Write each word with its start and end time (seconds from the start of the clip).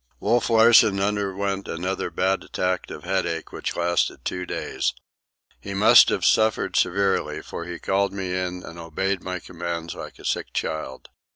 Wolf 0.19 0.49
Larsen 0.49 0.99
underwent 0.99 1.67
another 1.67 2.09
bad 2.09 2.43
attack 2.43 2.89
of 2.89 3.03
headache 3.03 3.51
which 3.51 3.75
lasted 3.75 4.25
two 4.25 4.47
days. 4.47 4.95
He 5.59 5.75
must 5.75 6.09
have 6.09 6.25
suffered 6.25 6.75
severely, 6.75 7.43
for 7.43 7.65
he 7.65 7.77
called 7.77 8.11
me 8.11 8.33
in 8.33 8.63
and 8.63 8.79
obeyed 8.79 9.21
my 9.21 9.37
commands 9.37 9.93
like 9.93 10.17
a 10.17 10.25
sick 10.25 10.53
child. 10.53 11.09